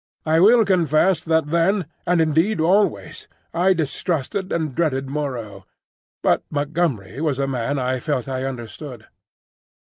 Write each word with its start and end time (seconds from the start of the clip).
I 0.25 0.39
will 0.39 0.65
confess 0.65 1.19
that 1.25 1.49
then, 1.51 1.85
and 2.07 2.19
indeed 2.19 2.59
always, 2.59 3.27
I 3.53 3.73
distrusted 3.75 4.51
and 4.51 4.73
dreaded 4.73 5.11
Moreau; 5.11 5.65
but 6.23 6.41
Montgomery 6.49 7.21
was 7.21 7.37
a 7.37 7.45
man 7.47 7.77
I 7.77 7.99
felt 7.99 8.27
I 8.27 8.43
understood. 8.43 9.05